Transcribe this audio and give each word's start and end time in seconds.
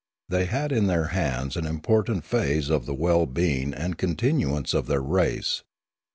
They 0.29 0.45
had 0.45 0.71
in 0.71 0.87
their 0.87 1.09
hands 1.13 1.55
an 1.55 1.67
important 1.67 2.25
phase 2.25 2.71
of 2.71 2.87
the 2.87 2.93
well 2.95 3.27
being 3.27 3.71
and 3.71 3.99
con 3.99 4.15
tinuance 4.15 4.73
of 4.73 4.87
their 4.87 4.99
race. 5.03 5.61